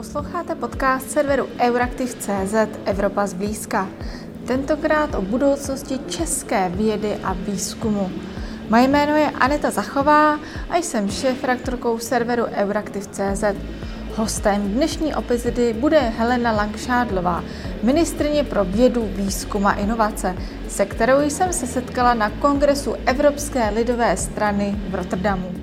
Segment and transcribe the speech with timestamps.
[0.00, 2.54] Posloucháte podcast serveru Euraktiv.cz
[2.84, 3.88] Evropa zblízka.
[4.46, 8.10] Tentokrát o budoucnosti české vědy a výzkumu.
[8.70, 10.40] Moje jméno je Aneta Zachová
[10.70, 13.44] a jsem šéf-redaktorkou serveru Euraktiv.cz.
[14.16, 17.44] Hostem dnešní epizody bude Helena Langšádlová,
[17.82, 20.36] ministrině pro vědu, výzkum a inovace,
[20.68, 25.59] se kterou jsem se setkala na kongresu Evropské lidové strany v Rotterdamu.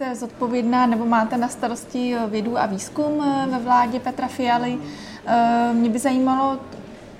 [0.00, 4.78] Jste zodpovědná nebo máte na starosti vědu a výzkum ve vládě Petra Fialy.
[5.72, 6.58] Mě by zajímalo,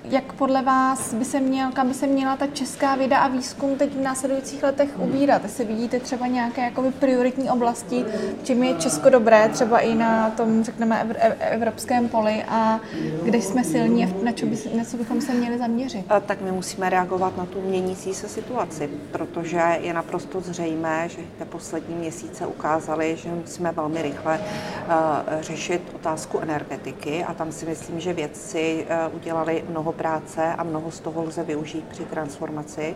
[0.04, 3.76] jak podle vás by se měl, kam by se měla ta česká věda a výzkum
[3.76, 5.42] teď v následujících letech ubírat?
[5.42, 8.04] Jestli vidíte třeba nějaké jakoby prioritní oblasti,
[8.42, 11.06] čím je Česko dobré, třeba i na tom, řekneme,
[11.40, 12.80] evropském poli a
[13.22, 16.04] kde jsme silní a na co, by, na co bychom se měli zaměřit?
[16.26, 21.44] Tak my musíme reagovat na tu měnící se situaci, protože je naprosto zřejmé, že ty
[21.44, 24.92] poslední měsíce ukázaly, že musíme velmi rychle uh,
[25.40, 30.90] řešit otázku energetiky a tam si myslím, že vědci uh, udělali mnoho práce a mnoho
[30.90, 32.94] z toho lze využít při transformaci.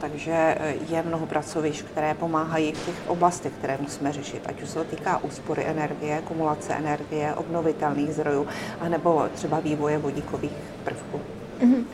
[0.00, 0.58] Takže
[0.88, 4.84] je mnoho pracovišť, které pomáhají v těch oblastech, které musíme řešit, ať už se to
[4.84, 8.46] týká úspory energie, kumulace energie, obnovitelných zdrojů,
[8.80, 11.20] anebo třeba vývoje vodíkových prvků.
[11.60, 11.84] Mm-hmm.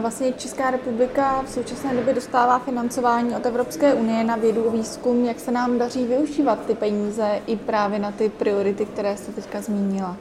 [0.00, 5.24] Vlastně Česká republika v současné době dostává financování od Evropské unie na vědu a výzkum.
[5.24, 9.60] Jak se nám daří využívat ty peníze i právě na ty priority, které jste teďka
[9.60, 10.16] zmínila?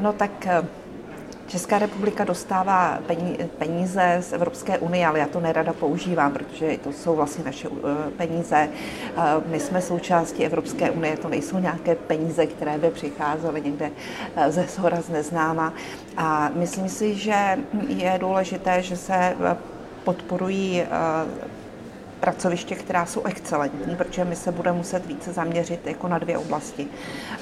[0.00, 0.46] No tak
[1.46, 2.98] Česká republika dostává
[3.58, 8.10] peníze z Evropské unie, ale já to nerada používám, protože to jsou vlastně naše eh,
[8.10, 8.68] peníze.
[9.16, 13.90] Eh, my jsme součástí Evropské unie, to nejsou nějaké peníze, které by přicházely někde
[14.36, 15.72] eh, ze zhora z neznáma.
[16.16, 17.58] A myslím si, že
[17.88, 19.36] je důležité, že se
[20.04, 20.82] podporují
[22.20, 26.86] pracoviště, která jsou excelentní, protože my se budeme muset více zaměřit jako na dvě oblasti.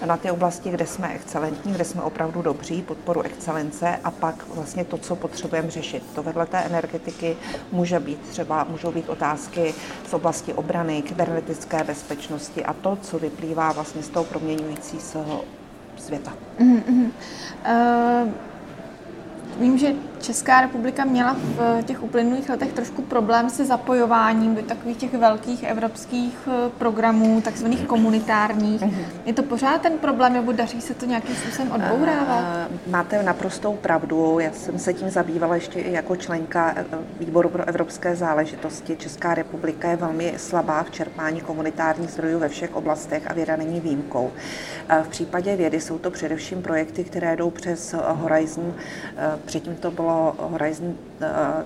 [0.06, 4.84] Na ty oblasti, kde jsme excelentní, kde jsme opravdu dobří, podporu excelence a pak vlastně
[4.84, 6.02] to, co potřebujeme řešit.
[6.14, 7.36] To vedle té energetiky
[7.72, 9.74] může být třeba, můžou být otázky
[10.08, 15.18] z oblasti obrany, kybernetické bezpečnosti a to, co vyplývá vlastně z toho proměňující se
[15.96, 16.32] světa.
[16.58, 17.10] Mm-hmm.
[18.24, 18.32] Uh...
[19.60, 19.92] Vím, že
[20.24, 25.62] Česká republika měla v těch uplynulých letech trošku problém se zapojováním do takových těch velkých
[25.62, 28.80] evropských eh, programů, takzvaných komunitárních.
[28.82, 29.04] Mm-hmm.
[29.26, 32.44] Je to pořád ten problém, nebo daří se to nějakým způsobem odbourávat?
[32.86, 34.38] Máte naprostou pravdu.
[34.38, 36.84] Já jsem se tím zabývala ještě i jako členka eh,
[37.20, 38.96] výboru pro evropské záležitosti.
[38.96, 43.80] Česká republika je velmi slabá v čerpání komunitárních zdrojů ve všech oblastech a věda není
[43.80, 44.32] výjimkou.
[44.88, 48.74] Eh, v případě vědy jsou to především projekty, které jdou přes Horizon.
[49.44, 50.94] Předtím to bylo Horizon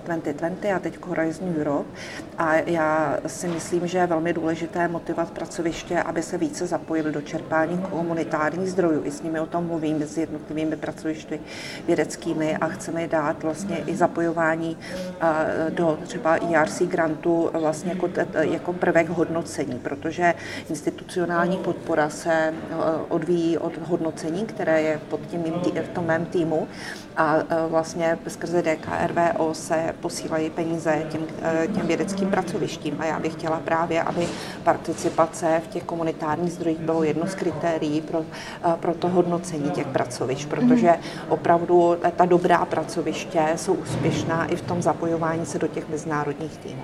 [0.05, 1.89] 2020 eh, a teď Horizon Europe.
[2.37, 7.21] A já si myslím, že je velmi důležité motivovat pracoviště, aby se více zapojili do
[7.21, 9.05] čerpání komunitárních zdrojů.
[9.05, 11.39] I s nimi o tom mluvím, s jednotlivými pracovišti
[11.87, 14.77] vědeckými a chceme dát vlastně i zapojování
[15.21, 20.33] eh, do třeba ERC grantu vlastně jako, jako prvek hodnocení, protože
[20.69, 22.75] institucionální podpora se eh,
[23.09, 26.67] odvíjí od hodnocení, které je pod tím mým, v tom mém týmu
[27.17, 27.35] a
[27.67, 31.21] vlastně skrze DKRVO se posílají peníze těm,
[31.75, 34.27] těm vědeckým pracovištím a já bych chtěla právě, aby
[34.63, 38.25] participace v těch komunitárních zdrojích bylo jedno z kritérií pro,
[38.79, 40.95] pro to hodnocení těch pracovišť, protože
[41.29, 46.83] opravdu ta dobrá pracoviště jsou úspěšná i v tom zapojování se do těch mezinárodních týmů.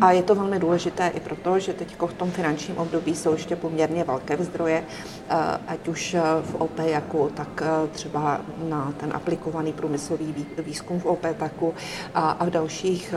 [0.00, 3.56] A je to velmi důležité i proto, že teď v tom finančním období jsou ještě
[3.56, 4.84] poměrně velké zdroje,
[5.28, 5.34] eh,
[5.66, 11.74] ať už eh, v OPEJAKu, tak eh, třeba na ten aplikovaný průmyslový výzkum v OPETAKu
[12.14, 13.14] a v dalších,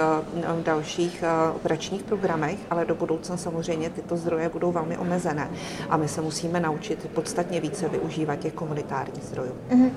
[0.59, 1.24] v dalších
[1.56, 5.50] operačních programech, ale do budoucna samozřejmě tyto zdroje budou velmi omezené
[5.90, 9.52] a my se musíme naučit podstatně více využívat těch komunitárních zdrojů.
[9.74, 9.91] Mm.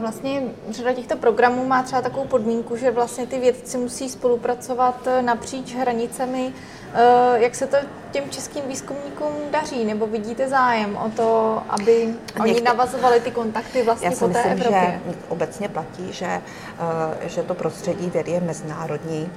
[0.00, 5.74] Vlastně řada těchto programů má třeba takovou podmínku, že vlastně ty vědci musí spolupracovat napříč
[5.84, 6.52] hranicemi.
[6.94, 7.76] Eh, jak se to
[8.14, 9.84] těm českým výzkumníkům daří?
[9.84, 12.64] Nebo vidíte zájem o to, aby oni Někde...
[12.64, 15.00] navazovali ty kontakty vlastně Já si po té myslím, Evropě?
[15.08, 19.32] že obecně platí, že, eh, že to prostředí vědy je mezinárodní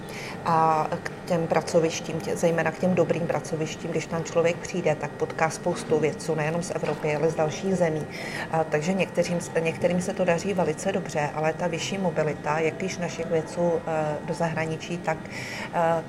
[0.46, 5.12] a k těm pracovištím, tě, zejména k těm dobrým pracovištím, když tam člověk přijde, tak
[5.12, 8.06] potká spoustu věců, nejenom z Evropy, ale z dalších zemí.
[8.52, 12.98] A, takže některým, některým se to daří velice dobře, ale ta vyšší mobilita, jak již
[12.98, 15.18] našich vědců eh, do zahraničí, tak,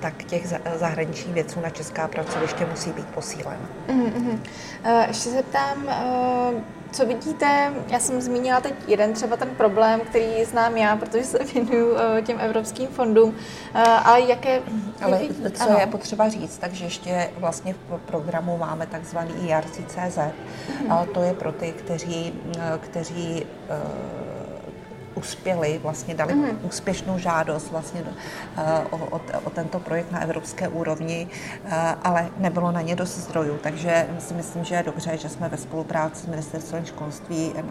[0.01, 0.43] tak těch
[0.75, 3.69] zahraničních vědců na česká pracoviště musí být posílena.
[3.89, 4.39] Mm-hmm.
[5.09, 5.89] Ještě se ptám,
[6.93, 11.39] co vidíte, já jsem zmínila teď jeden třeba ten problém, který znám já, protože se
[11.55, 14.63] věnuju uh, těm evropským fondům, uh, ale jaké...
[15.03, 15.21] Ale
[15.55, 15.79] co ano.
[15.81, 20.19] je potřeba říct, takže ještě vlastně v programu máme takzvaný IRC.cz.
[20.19, 21.07] Mm-hmm.
[21.07, 22.35] To je pro ty, kteří,
[22.81, 23.47] kteří
[25.19, 26.59] uspěli, vlastně dali mm.
[26.63, 31.29] úspěšnou žádost vlastně uh, o, o, o tento projekt na evropské úrovni,
[31.65, 31.73] uh,
[32.03, 35.57] ale nebylo na ně dost zdrojů, takže si myslím, že je dobře, že jsme ve
[35.57, 37.63] spolupráci s ministerstvem školství eh,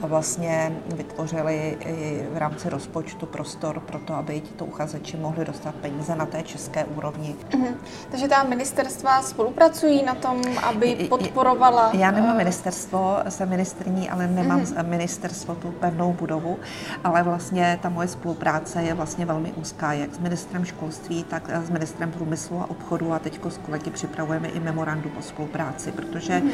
[0.00, 6.14] vlastně vytvořili i v rámci rozpočtu prostor pro to, aby tito uchazeči mohli dostat peníze
[6.14, 7.36] na té české úrovni.
[7.56, 7.66] Mm.
[8.10, 11.90] Takže ta ministerstva spolupracují na tom, aby podporovala...
[11.92, 14.88] Já nemám ministerstvo, jsem ministrní, ale nemám mm.
[14.88, 16.58] ministerstvo tu pevnou budovu,
[17.04, 21.70] ale vlastně ta moje spolupráce je vlastně velmi úzká, jak s ministrem školství, tak s
[21.70, 26.50] ministrem průmyslu a obchodu a teď s kolegy připravujeme i memorandum o spolupráci, protože mm.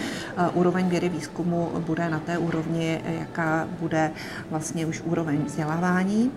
[0.55, 4.11] úroveň vědy výzkumu bude na té úrovni, jaká bude
[4.51, 6.33] vlastně už úroveň vzdělávání.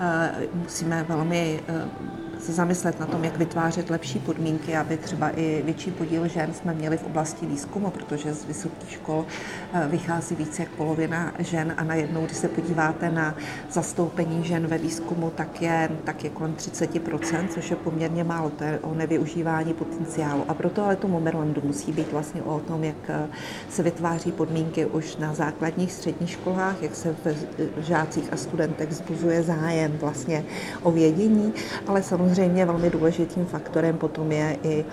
[0.00, 5.62] Eh, musíme velmi eh, se zamyslet na tom, jak vytvářet lepší podmínky, aby třeba i
[5.64, 9.24] větší podíl žen jsme měli v oblasti výzkumu, protože z vysokých škol
[9.72, 13.34] eh, vychází více jak polovina žen a najednou, když se podíváte na
[13.70, 18.64] zastoupení žen ve výzkumu, tak je, tak je kolem 30%, což je poměrně málo, to
[18.64, 20.44] je o nevyužívání potenciálu.
[20.48, 23.28] A proto ale to memorandum musí být vlastně o tom, jak eh,
[23.70, 27.34] se vytváří podmínky už na základních středních školách, jak se v
[27.82, 30.44] žácích a studentech zbuzuje zájem vlastně
[30.82, 31.52] o vědění,
[31.86, 34.84] ale samozřejmě Samozřejmě velmi důležitým faktorem potom je i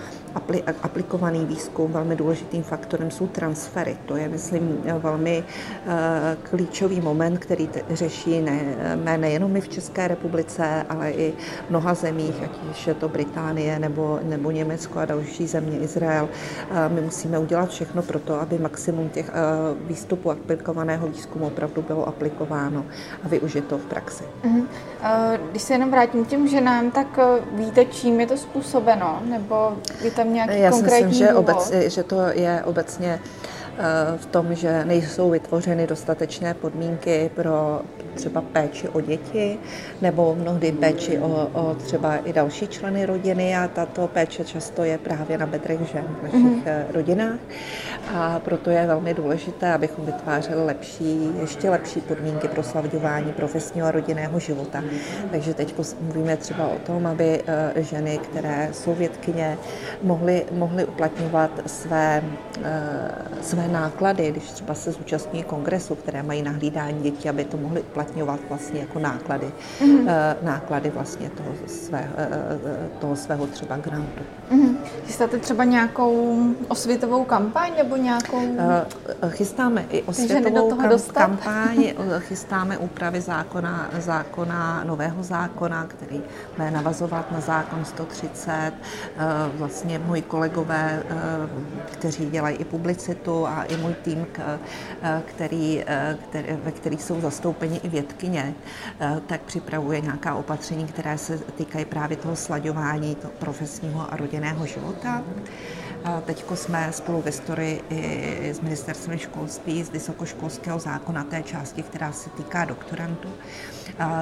[0.82, 3.96] aplikovaný výzkum, velmi důležitým faktorem jsou transfery.
[4.06, 5.44] To je, myslím, velmi
[5.86, 11.34] eh, klíčový moment, který řeší ne, nejenom my v České republice, ale i
[11.70, 16.28] mnoha zemích, ať už je to Británie nebo, nebo Německo a další země, Izrael.
[16.70, 19.32] Eh, my musíme udělat všechno pro to, aby maximum těch eh,
[19.86, 22.84] výstupů aplikovaného výzkumu opravdu bylo aplikováno
[23.24, 24.24] a využito v praxi.
[24.44, 24.64] Mm-hmm.
[25.50, 27.18] Když se jenom vrátím k těm ženám, tak
[27.52, 29.22] víte, čím je to způsobeno?
[29.24, 29.72] Nebo
[30.02, 33.20] je tam nějaký Já konkrétní myslím, že, obec, že to je obecně
[33.78, 37.80] Eh, v tom, že nejsou vytvořeny dostatečné podmínky pro
[38.14, 39.58] třeba péči o děti
[40.02, 44.98] nebo mnohdy péči o, o třeba i další členy rodiny a tato péče často je
[44.98, 46.84] právě na bedrech žen v našich mm-hmm.
[46.92, 47.38] rodinách
[48.14, 53.90] a proto je velmi důležité, abychom vytvářeli lepší, ještě lepší podmínky pro sladěvání profesního a
[53.90, 54.82] rodinného života.
[55.30, 59.58] Takže teď mluvíme třeba o tom, aby eh, ženy, které jsou vědkyně,
[60.02, 62.22] mohly, mohly uplatňovat své,
[63.40, 67.56] své své náklady, když třeba se zúčastní kongresu, které mají na hlídání dětí, aby to
[67.56, 69.46] mohli uplatňovat vlastně jako náklady,
[69.80, 70.36] mm-hmm.
[70.42, 72.58] náklady vlastně toho svého, eh,
[73.00, 74.22] toho svého třeba grantu.
[74.50, 74.74] Mm-hmm.
[75.06, 78.56] Chystáte třeba nějakou osvětovou kampaň nebo nějakou...
[79.28, 86.22] Chystáme i osvětovou kam- kampaň, chystáme úpravy zákona, zákona, nového zákona, který
[86.56, 88.72] bude navazovat na zákon 130.
[89.54, 91.02] Vlastně moji kolegové,
[91.92, 94.26] kteří dělají i publicitu a i můj tým,
[95.24, 95.84] který,
[96.28, 98.54] který, ve kterých jsou zastoupeni i vědkyně,
[99.26, 105.22] tak připravuje nějaká opatření, které se týkají právě toho slaďování toho profesního a rodinného života.
[106.24, 112.12] Teď jsme spolu v historii i s ministerstvem školství z vysokoškolského zákona té části, která
[112.12, 113.28] se týká doktorantů.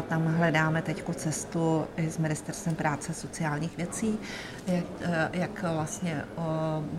[0.09, 4.19] Tam hledáme teď cestu i s ministerstvem práce sociálních věcí,
[4.67, 4.85] jak,
[5.33, 6.25] jak vlastně,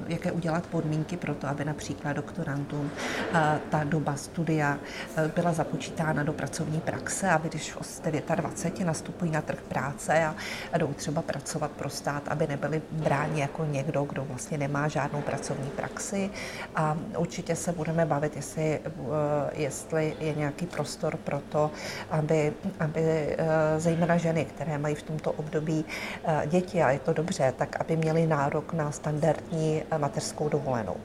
[0.07, 2.91] jaké udělat podmínky pro to, aby například doktorantům
[3.69, 4.77] ta doba studia
[5.35, 8.01] byla započítána do pracovní praxe, aby když v
[8.35, 10.25] 29 nastupují na trh práce
[10.73, 14.87] a jdou třeba pracovat pro stát, aby nebyli bráni jako někdo, kdo vlastně nemá nemá
[14.87, 16.29] žádnou pracovní praxi
[16.75, 18.89] a určitě se budeme bavit, jestli, eh,
[19.53, 21.71] jestli je nějaký prostor pro to,
[22.09, 23.37] aby, aby eh,
[23.77, 25.85] zejména ženy, které mají v tomto období
[26.25, 30.95] eh, děti a je to dobře, tak aby měly nárok na standardní mateřskou dovolenou.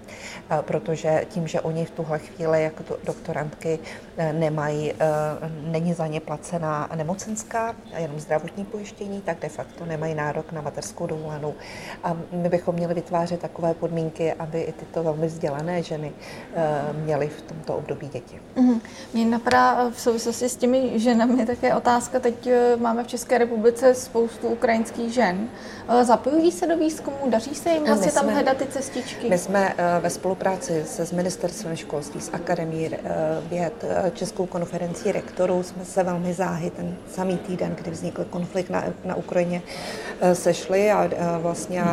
[0.61, 3.79] Protože tím, že oni v tuhle chvíli jako doktorantky
[4.33, 4.93] nemají,
[5.63, 11.07] není za ně placená nemocenská, jenom zdravotní pojištění, tak de facto nemají nárok na mateřskou
[11.07, 11.55] dovolenou.
[12.05, 16.13] A my bychom měli vytvářet takové podmínky, aby i tyto velmi vzdělané ženy
[16.55, 18.41] eh, měly v tomto období děti.
[18.57, 18.81] Mm-hmm.
[19.15, 22.21] Mě napadá eh, v souvislosti s těmi ženami také otázka.
[22.21, 25.49] Teď eh, máme v České republice spoustu ukrajinských žen.
[26.03, 27.17] Zapojují se do výzkumu?
[27.27, 29.29] Daří se jim vlastně tam hledat ty cestičky?
[29.29, 32.91] My jsme ve spolupráci se s Ministerstvem školství, s Akademií
[33.49, 33.85] věd,
[34.15, 39.15] Českou konferencí rektorů jsme se velmi záhy ten samý týden, kdy vznikl konflikt na, na
[39.15, 39.63] Ukrajině,
[40.33, 41.85] sešli a vlastně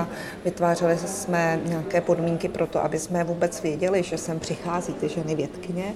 [0.45, 5.35] vytvářeli jsme nějaké, podmínky pro to, aby jsme vůbec věděli, že sem přichází ty ženy
[5.35, 5.93] vědkyně,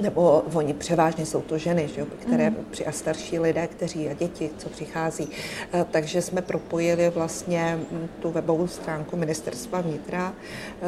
[0.00, 2.56] nebo oni převážně jsou to ženy, že jo, které mm.
[2.86, 5.28] a starší lidé, kteří a děti, co přichází.
[5.72, 10.86] Eh, takže jsme propojili vlastně mm, tu webovou stránku ministerstva vnitra eh,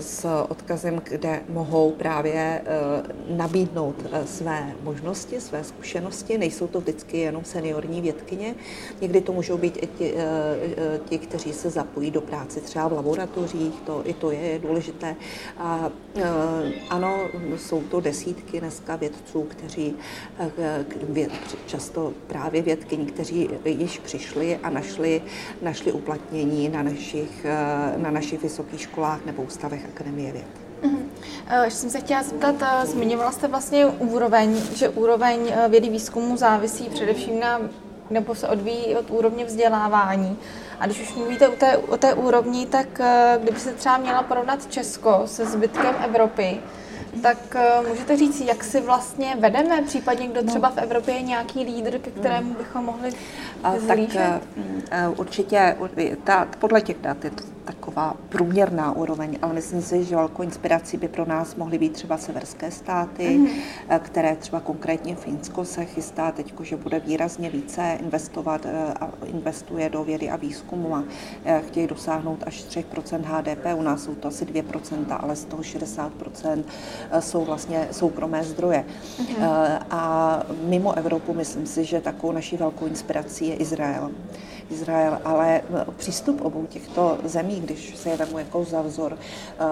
[0.00, 6.38] s odkazem, kde mohou právě eh, nabídnout své možnosti, své zkušenosti.
[6.38, 8.54] Nejsou to vždycky jenom seniorní vědkyně,
[9.00, 10.14] někdy to můžou být i ti,
[11.08, 15.16] ti kteří se zapojí do práce třeba v laboratořích, to, i to je důležité.
[15.58, 15.90] A,
[16.90, 19.94] ano, jsou to desítky desítky dneska vědců, kteří
[20.38, 21.32] eh, věd,
[21.66, 25.22] často právě vědkyní, kteří již přišli a našli,
[25.62, 30.46] našli uplatnění na našich, eh, na našich vysokých školách nebo ústavech Akademie věd.
[30.82, 31.64] Mm-hmm.
[31.64, 37.40] Ještě jsem se chtěla zeptat, zmiňovala jste vlastně úroveň, že úroveň vědy výzkumu závisí především
[37.40, 37.60] na,
[38.10, 40.38] nebo se odvíjí od úrovně vzdělávání.
[40.80, 43.00] A když už mluvíte o té, o té úrovni, tak
[43.42, 46.60] kdyby se třeba měla porovnat Česko se zbytkem Evropy,
[47.22, 50.48] tak uh, můžete říct, jak si vlastně vedeme, případně kdo no.
[50.48, 53.10] třeba v Evropě je nějaký lídr, ke kterému bychom mohli
[53.78, 54.14] zlížet?
[54.14, 55.76] Tak uh, určitě,
[56.24, 60.96] ta, podle těch dat je to taková průměrná úroveň, ale myslím si, že velkou inspirací
[60.96, 63.98] by pro nás mohly být třeba severské státy, mm-hmm.
[63.98, 68.66] které třeba konkrétně Finsko se chystá teď, že bude výrazně více investovat
[69.00, 71.04] a investuje do vědy a výzkumu a
[71.66, 73.64] chtějí dosáhnout až 3% HDP.
[73.76, 76.64] U nás jsou to asi 2%, ale z toho 60%
[77.20, 78.84] jsou vlastně soukromé zdroje.
[79.18, 79.78] Mm-hmm.
[79.90, 84.10] A mimo Evropu myslím si, že takovou naší velkou inspirací je Izrael.
[84.70, 85.62] Izrael, ale
[85.96, 89.64] přístup obou těchto zemí, když se je vemu jako za vzor, eh,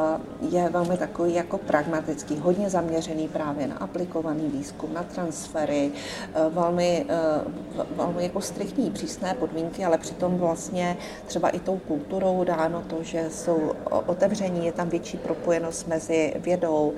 [0.51, 5.93] je velmi takový jako pragmatický, hodně zaměřený právě na aplikovaný výzkum, na transfery,
[6.35, 12.45] eh, velmi, eh, velmi jako striktní, přísné podmínky, ale přitom vlastně třeba i tou kulturou
[12.45, 13.73] dáno to, že jsou
[14.07, 16.93] otevření, je tam větší propojenost mezi vědou,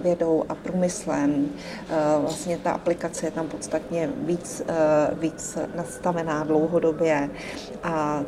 [0.00, 1.48] vědou a průmyslem.
[2.20, 4.62] Vlastně ta aplikace je tam podstatně víc,
[5.12, 7.17] víc nastavená dlouhodobě
[7.82, 8.24] a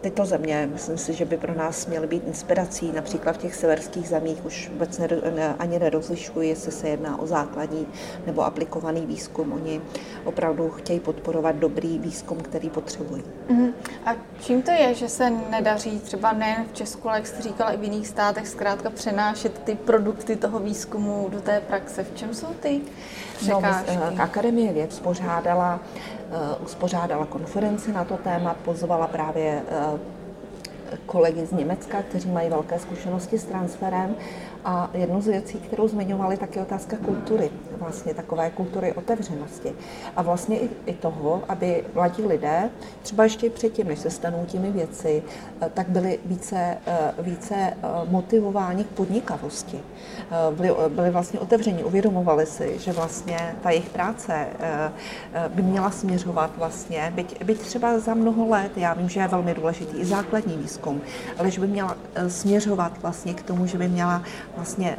[0.00, 2.92] tyto země, myslím si, že by pro nás měly být inspirací.
[2.92, 7.26] Například v těch severských zemích už vůbec ne, ne, ani nerozlišují, jestli se jedná o
[7.26, 7.86] základní
[8.26, 9.52] nebo aplikovaný výzkum.
[9.52, 9.80] Oni
[10.24, 13.22] opravdu chtějí podporovat dobrý výzkum, který potřebují.
[13.50, 13.72] Uh-huh.
[14.06, 17.70] A čím to je, že se nedaří třeba nejen v Česku, ale jak jste říkala,
[17.70, 22.04] i v jiných státech zkrátka přenášet ty produkty toho výzkumu do té praxe?
[22.04, 22.80] V čem jsou ty
[23.36, 23.96] překážky?
[23.96, 25.80] No, Akademie věd spořádala
[26.32, 29.89] Eh, uspořádala konferenci na to téma, pozvala právě eh,
[31.06, 34.16] kolegy z Německa, kteří mají velké zkušenosti s transferem
[34.64, 39.72] a jednu z věcí, kterou zmiňovali, tak je otázka kultury, vlastně takové kultury otevřenosti.
[40.16, 42.70] A vlastně i, i toho, aby mladí lidé,
[43.02, 45.22] třeba ještě předtím, než se stanou těmi věci,
[45.60, 47.76] eh, tak byli více, eh, více eh,
[48.08, 49.80] motivováni k podnikavosti.
[50.50, 54.46] Byli, byli vlastně otevření, uvědomovali si, že vlastně ta jejich práce
[55.48, 59.54] by měla směřovat vlastně, byť, byť třeba za mnoho let, já vím, že je velmi
[59.54, 61.00] důležitý i základní výzkum,
[61.38, 61.96] ale že by měla
[62.28, 64.22] směřovat vlastně k tomu, že by měla
[64.56, 64.96] vlastně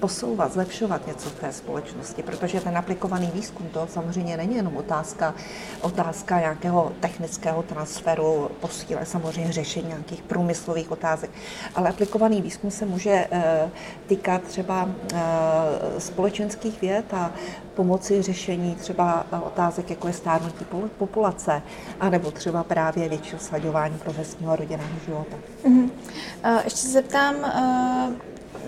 [0.00, 5.34] posouvat, zlepšovat něco v té společnosti, protože ten aplikovaný výzkum to samozřejmě není jenom otázka,
[5.80, 11.30] otázka nějakého technického transferu, posíle samozřejmě řešení nějakých průmyslových otázek,
[11.74, 13.70] ale aplikovaný výzkum se může eh,
[14.06, 15.20] týkat třeba eh,
[15.98, 17.32] společenských věd a
[17.74, 20.64] pomoci řešení třeba otázek, jako je stárnutí
[20.98, 21.62] populace,
[22.00, 25.36] anebo třeba právě většího slaďování profesního a rodinného života.
[25.64, 25.90] Mm-hmm.
[26.64, 27.34] Ještě se zeptám,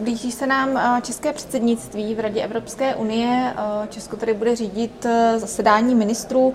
[0.00, 3.54] Blíží se nám eh, české předsednictví v Radě Evropské unie.
[3.56, 6.54] Eh, Česko tady bude řídit eh, zasedání ministrů.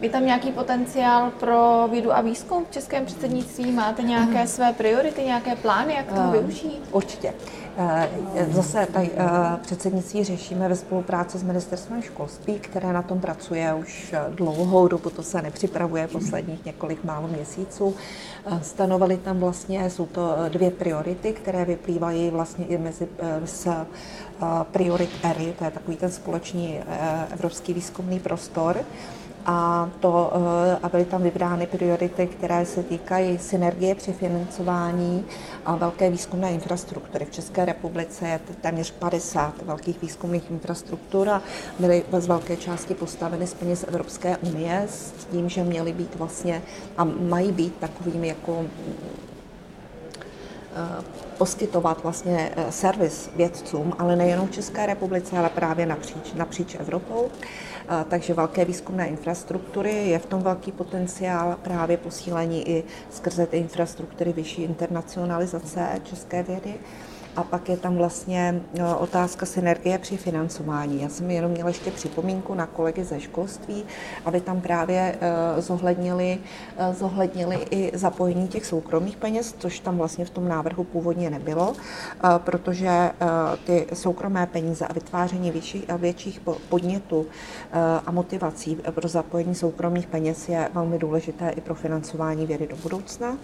[0.00, 3.72] Je tam nějaký potenciál pro vědu a výzkum v českém předsednictví?
[3.72, 4.46] Máte nějaké mhm.
[4.46, 6.82] své priority, nějaké plány, jak to využít?
[6.92, 7.34] Určitě.
[7.76, 8.08] Eh,
[8.50, 9.28] zase tady eh,
[9.62, 15.22] předsednictví řešíme ve spolupráci s ministerstvem školství, které na tom pracuje už dlouhou dobu, to
[15.22, 17.94] se nepřipravuje posledních několik málo měsíců.
[18.46, 23.08] Eh, stanovali tam vlastně, jsou to dvě priority, které vyplývají vlastně i mezi
[23.44, 23.68] z
[24.70, 26.80] priorit ERI, to je takový ten společný
[27.32, 28.84] evropský výzkumný prostor,
[29.46, 35.24] a to, eh, a byly tam vybrány priority, které se týkají synergie při financování
[35.66, 37.24] a velké výzkumné infrastruktury.
[37.24, 41.42] V České republice je téměř 50 velkých výzkumných infrastruktur a
[41.78, 46.62] byly z velké části postaveny z peněz Evropské unie s tím, že měly být vlastně
[46.96, 48.64] a mají být takovými jako
[51.38, 57.28] poskytovat vlastně servis vědcům, ale nejenom v České republice, ale právě napříč, napříč Evropou.
[58.08, 64.32] Takže velké výzkumné infrastruktury, je v tom velký potenciál právě posílení i skrze ty infrastruktury
[64.32, 66.74] vyšší internacionalizace české vědy.
[67.36, 71.02] A pak je tam vlastně no, otázka synergie při financování.
[71.02, 73.84] Já jsem jenom měla ještě připomínku na kolegy ze školství,
[74.24, 76.38] aby tam právě eh, zohlednili,
[76.76, 81.72] eh, zohlednili i zapojení těch soukromých peněz, což tam vlastně v tom návrhu původně nebylo,
[82.38, 83.10] protože
[83.64, 87.26] ty soukromé peníze a vytváření větších a větších podnětů
[88.06, 93.36] a motivací pro zapojení soukromých peněz je velmi důležité i pro financování vědy do budoucna.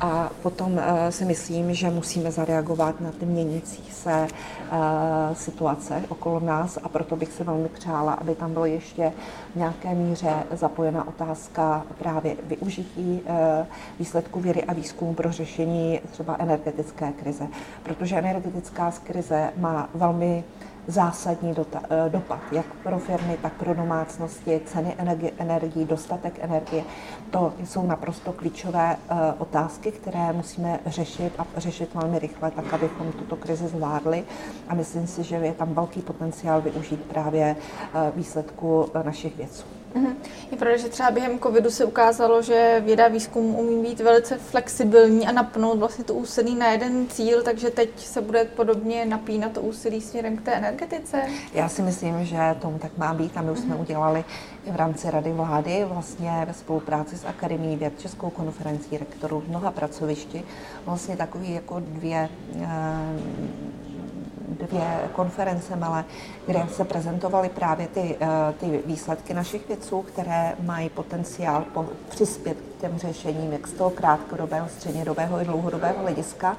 [0.00, 0.80] A potom
[1.10, 4.78] si myslím, že musíme zareagovat na ty měnící se uh,
[5.34, 9.12] situace okolo nás a proto bych se velmi přála, aby tam bylo ještě
[9.52, 13.66] v nějaké míře zapojena otázka právě využití uh,
[13.98, 17.48] výsledků vědy a výzkumu pro řešení třeba energetické krize,
[17.82, 20.44] protože energetická krize má velmi
[20.88, 24.94] zásadní eh, dopad, jak pro firmy, tak pro domácnosti, ceny
[25.38, 26.84] energie, dostatek energie.
[27.30, 33.12] To jsou naprosto klíčové eh, otázky, které musíme řešit a řešit velmi rychle, tak abychom
[33.12, 34.24] tuto krizi zvládli.
[34.68, 39.77] A myslím si, že je tam velký potenciál využít právě eh, výsledku našich vědců.
[39.94, 40.16] Mhm.
[40.50, 45.26] Je pravda, že třeba během covidu se ukázalo, že věda výzkum umí být velice flexibilní
[45.26, 49.60] a napnout vlastně to úsilí na jeden cíl, takže teď se bude podobně napínat to
[49.60, 51.22] úsilí směrem k té energetice?
[51.54, 53.80] Já si myslím, že tomu tak má být a my už jsme mhm.
[53.80, 54.24] udělali
[54.66, 59.70] v rámci Rady vlády vlastně ve spolupráci s Akademií věd Českou konferencí rektorů v mnoha
[59.70, 60.42] pracovišti
[60.86, 62.28] vlastně takový jako dvě
[62.60, 62.68] eh,
[64.48, 66.04] dvě konference malé,
[66.46, 68.26] kde se prezentovaly právě ty, eh,
[68.60, 73.90] ty výsledky našich vědců, které mají potenciál po, přispět k těm řešením, jak z toho
[73.90, 76.56] krátkodobého, střednědobého i dlouhodobého hlediska.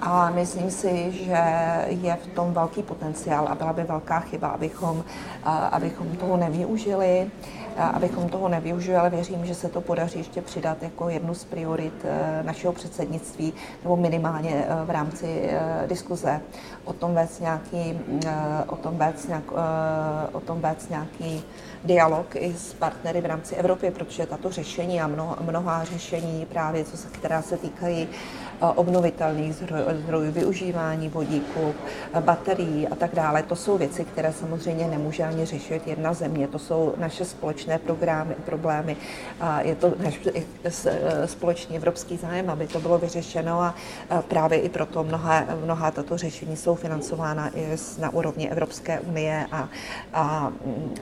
[0.00, 1.42] A myslím si, že
[1.86, 5.04] je v tom velký potenciál a byla by velká chyba, abychom,
[5.44, 7.30] abychom toho nevyužili,
[7.76, 12.04] abychom toho nevyužili, ale věřím, že se to podaří ještě přidat jako jednu z priorit
[12.04, 13.52] e, našeho předsednictví,
[13.82, 16.40] nebo minimálně e, v rámci e, diskuze.
[16.84, 18.00] O tom vést nějaký,
[18.66, 19.44] o tom vést nějak,
[20.32, 21.44] o tom vést nějaký
[21.84, 26.84] dialog i s partnery v rámci Evropy, protože tato řešení a mnoha, mnoha řešení právě,
[26.84, 28.08] co se, která se týkají
[28.70, 31.74] obnovitelných zdrojů, zdrojů využívání vodíku,
[32.20, 33.42] baterií a tak dále.
[33.42, 36.48] To jsou věci, které samozřejmě nemůže ani řešit jedna země.
[36.48, 38.96] To jsou naše společné programy, problémy
[39.40, 40.20] a je to náš
[41.24, 43.74] společný evropský zájem, aby to bylo vyřešeno a
[44.28, 49.68] právě i proto mnoha, mnoha tato řešení jsou financována i na úrovni Evropské unie a,
[50.12, 50.52] a,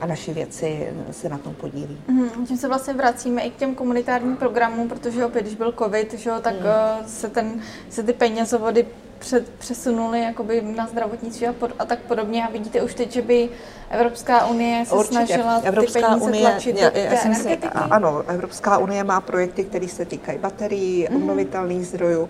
[0.01, 1.97] a naši věci se na tom podílí.
[2.07, 6.13] Mm, tím se vlastně vracíme i k těm komunitárním programům, protože opět, když byl covid,
[6.13, 7.07] že, tak mm.
[7.07, 7.50] se, ten,
[7.89, 8.85] se ty penězovody
[9.19, 12.47] před, přesunuli jakoby na zdravotnictví a, pod, a tak podobně.
[12.47, 13.49] A vidíte už teď, že by
[13.89, 15.15] Evropská unie se Určitě.
[15.15, 17.67] snažila Evropská ty peníze unie, tlačit já, do já energetiky?
[17.67, 21.15] Si, ano, Evropská unie má projekty, které se týkají baterií, mm-hmm.
[21.15, 22.29] obnovitelných zdrojů.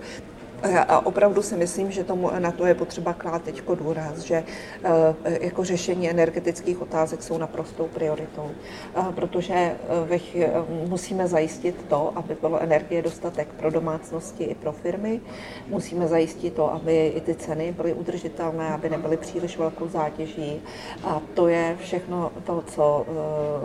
[0.87, 4.43] A opravdu si myslím, že tomu, na to je potřeba klát teď důraz, že
[4.83, 8.51] eh, jako řešení energetických otázek jsou naprostou prioritou,
[8.95, 10.47] eh, protože eh,
[10.87, 15.21] musíme zajistit to, aby bylo energie dostatek pro domácnosti i pro firmy,
[15.67, 20.61] musíme zajistit to, aby i ty ceny byly udržitelné, aby nebyly příliš velkou zátěží.
[21.03, 23.05] A to je všechno to, co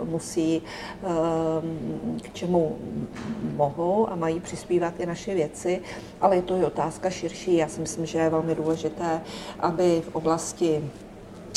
[0.03, 0.61] musí,
[2.21, 2.77] k čemu
[3.55, 5.81] mohou a mají přispívat i naše věci,
[6.21, 7.55] ale je to i otázka otázka širší.
[7.55, 9.21] Já si myslím, že je velmi důležité,
[9.59, 10.91] aby v oblasti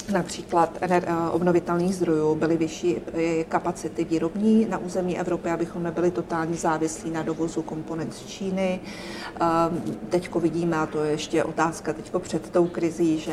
[0.08, 6.56] například eh, obnovitelných zdrojů byly vyšší eh, kapacity výrobní na území Evropy, abychom nebyli totálně
[6.56, 8.80] závislí na dovozu komponent z Číny.
[9.40, 13.32] Ehm, teď vidíme, a to je ještě otázka teď před tou krizí, že,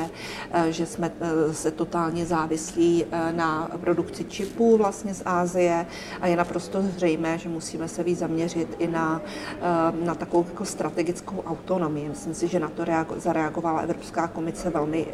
[0.52, 1.12] eh, že jsme
[1.52, 5.86] se totálně závislí na produkci čipů vlastně z Ázie
[6.22, 9.22] a je naprosto zřejmé, že musíme se víc zaměřit i na,
[10.04, 12.10] na takovou jako strategickou autonomii.
[12.10, 15.08] Myslím si, že na to zareagovala Evropská komise velmi,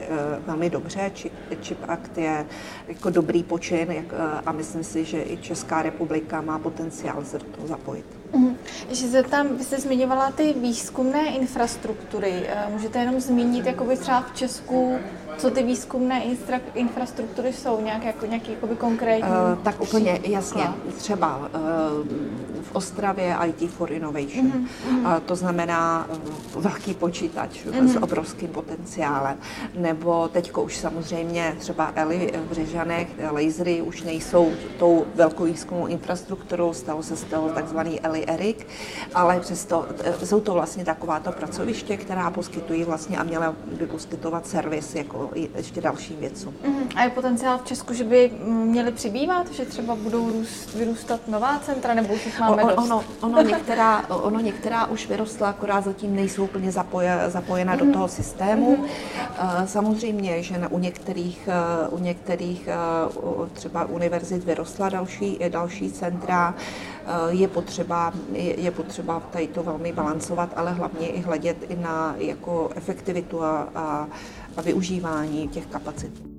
[0.45, 1.11] velmi dobře.
[1.13, 2.45] Čip, Chip Act je
[2.87, 4.05] jako dobrý počin jak,
[4.45, 8.05] a myslím si, že i Česká republika má potenciál se do toho zapojit.
[8.33, 8.57] Mm.
[8.89, 12.33] Ještě se tam, vy jste zmiňovala ty výzkumné infrastruktury.
[12.47, 14.97] Eh, můžete jenom zmínit, jakoby třeba v Česku,
[15.37, 16.23] co ty výzkumné
[16.73, 19.29] infrastruktury jsou, nějak, jako, nějaký jakoby konkrétní?
[19.29, 20.63] Uh, tak úplně jasně.
[20.97, 24.51] Třeba uh, v Ostravě IT for Innovation.
[24.51, 25.21] Mm-hmm.
[25.25, 26.07] To znamená
[26.55, 27.87] velký počítač mm-hmm.
[27.87, 29.37] s obrovským potenciálem.
[29.75, 36.73] Nebo teďko už samozřejmě třeba Eli v Řežanech, lasery už nejsou tou velkou výzkumnou infrastrukturou,
[36.73, 38.67] stalo se z toho takzvaný Eli Erik,
[39.15, 39.85] ale přesto
[40.23, 45.81] jsou to vlastně takováto pracoviště, která poskytují vlastně a měla by poskytovat servis jako ještě
[45.81, 46.53] dalším věcům.
[46.63, 46.87] Mm-hmm.
[46.95, 51.59] A je potenciál v Česku, že by měly přibývat, že třeba budou růst, vyrůstat nová
[51.59, 52.77] centra, nebo už máme dost?
[52.77, 57.79] Ono, ono, některá, ono některá už vyrostla, akorát zatím nejsou úplně zapoje, zapojena mm-hmm.
[57.79, 57.93] do mhm.
[57.93, 58.77] toho systému.
[58.77, 59.65] Mm-hmm.
[59.65, 62.75] Samozřejmě, že u některých, eh, u některých eh,
[63.53, 66.55] třeba univerzit vyrostla další, další centra,
[67.29, 72.15] je potřeba, je, je potřeba tady to velmi balancovat, ale hlavně i hledět i na
[72.17, 74.07] jako efektivitu a, a,
[74.57, 76.32] a využívání těch kapacit.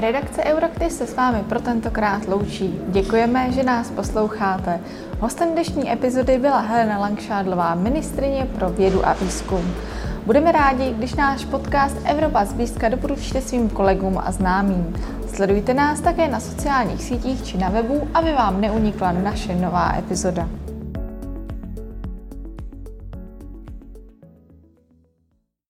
[0.00, 2.80] Redakce Eurakty se s vámi pro tentokrát loučí.
[2.88, 4.80] Děkujeme, že nás posloucháte.
[5.20, 9.74] Hostem dnešní epizody byla Helena Langšádlová, ministrině pro vědu a výzkum.
[10.26, 14.96] Budeme rádi, když náš podcast Evropa zblízka doporučíte svým kolegům a známým.
[15.34, 20.48] Sledujte nás také na sociálních sítích či na webu, aby vám neunikla naše nová epizoda.